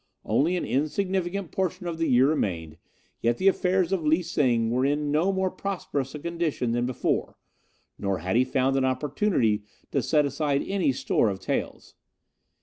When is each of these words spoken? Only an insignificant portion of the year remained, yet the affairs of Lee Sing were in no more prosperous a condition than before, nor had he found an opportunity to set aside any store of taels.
Only 0.25 0.57
an 0.57 0.65
insignificant 0.65 1.51
portion 1.51 1.85
of 1.85 1.99
the 1.99 2.07
year 2.09 2.29
remained, 2.29 2.79
yet 3.21 3.37
the 3.37 3.47
affairs 3.47 3.91
of 3.91 4.03
Lee 4.03 4.23
Sing 4.23 4.71
were 4.71 4.83
in 4.83 5.11
no 5.11 5.31
more 5.31 5.51
prosperous 5.51 6.15
a 6.15 6.19
condition 6.19 6.71
than 6.71 6.87
before, 6.87 7.37
nor 7.99 8.17
had 8.17 8.35
he 8.35 8.43
found 8.43 8.75
an 8.77 8.83
opportunity 8.83 9.61
to 9.91 10.01
set 10.01 10.25
aside 10.25 10.63
any 10.65 10.91
store 10.91 11.29
of 11.29 11.39
taels. 11.39 11.93